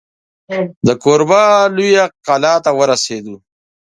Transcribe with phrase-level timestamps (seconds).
[0.87, 1.41] د کوربه
[1.75, 3.35] لویې کلا ته ورسېدو.